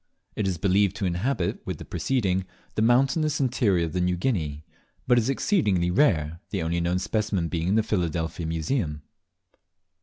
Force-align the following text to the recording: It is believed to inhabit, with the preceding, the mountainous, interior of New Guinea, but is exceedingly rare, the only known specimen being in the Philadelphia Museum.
It 0.35 0.47
is 0.47 0.57
believed 0.57 0.95
to 0.95 1.05
inhabit, 1.05 1.61
with 1.63 1.77
the 1.77 1.85
preceding, 1.85 2.45
the 2.73 2.81
mountainous, 2.81 3.39
interior 3.39 3.85
of 3.85 3.93
New 3.93 4.17
Guinea, 4.17 4.65
but 5.05 5.19
is 5.19 5.29
exceedingly 5.29 5.91
rare, 5.91 6.39
the 6.49 6.63
only 6.63 6.79
known 6.81 6.97
specimen 6.97 7.49
being 7.49 7.67
in 7.67 7.75
the 7.75 7.83
Philadelphia 7.83 8.47
Museum. 8.47 9.03